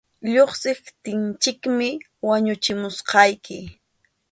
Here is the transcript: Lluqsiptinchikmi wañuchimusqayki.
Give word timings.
Lluqsiptinchikmi 0.33 1.89
wañuchimusqayki. 2.27 3.59